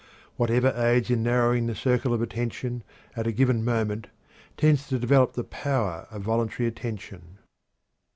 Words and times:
Whatever 0.35 0.73
aids 0.75 1.11
in 1.11 1.21
narrowing 1.21 1.67
the 1.67 1.75
circle 1.75 2.11
of 2.11 2.23
attention 2.23 2.83
at 3.15 3.27
a 3.27 3.31
given 3.31 3.63
moment 3.63 4.07
tends 4.57 4.87
to 4.87 4.97
develop 4.97 5.33
the 5.33 5.43
power 5.43 6.07
of 6.09 6.23
voluntary 6.23 6.67
attention. 6.67 7.37